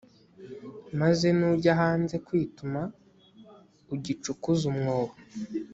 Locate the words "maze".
0.99-1.27